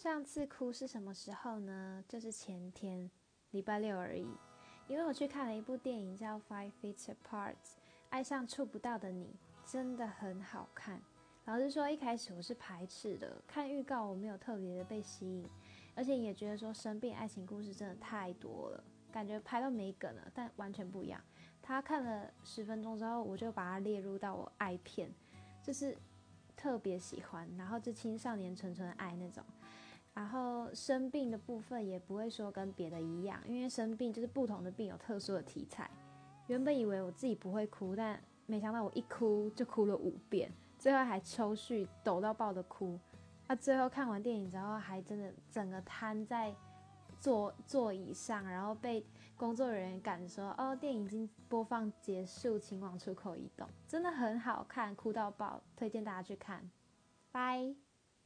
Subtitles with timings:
[0.00, 2.04] 上次哭是什么时候呢？
[2.06, 3.10] 就是前天，
[3.50, 4.28] 礼拜六而已。
[4.86, 7.54] 因为我去看了一部电影叫《Five Feet Apart》，
[8.08, 9.34] 爱上触不到的你，
[9.66, 11.02] 真的很好看。
[11.46, 15.44] 老实说，一开始我是排斥的，看预告我没有特别的被吸引，
[15.96, 20.30] 而且也觉得说生病爱情故事真的太多了，感觉拍到没梗了。
[20.32, 21.20] 但完全不一样，
[21.60, 25.12] 他看了十分钟之后，我就把它列入到我爱片，
[25.60, 25.98] 就是
[26.56, 29.44] 特别喜欢，然后就青少年纯纯爱那种。
[30.18, 35.88] 然后生病的部分也不会说跟别的一样，因为生病就是不同的病有特殊的题材。
[36.48, 42.98] 原本以为我自己不会哭，但没想到我一哭就哭了五遍，最后还抽搐抖到爆的哭。
[43.46, 46.52] 啊，最后看完电影之后还真的整个瘫在
[47.20, 56.68] 座座椅上，然后被工作人员赶说：“哦，电影已经播放结束，请往出口移动。”真的很好看，哭到爆，推荐大家去看。
[57.30, 57.87] 拜。